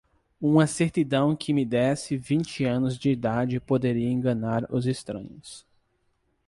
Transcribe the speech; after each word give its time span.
Uma 0.41 0.65
certidão 0.65 1.35
que 1.35 1.53
me 1.53 1.63
desse 1.63 2.17
vinte 2.17 2.63
anos 2.65 2.97
de 2.97 3.11
idade 3.11 3.59
poderia 3.59 4.09
enganar 4.09 4.65
os 4.73 4.87
estranhos 4.87 5.63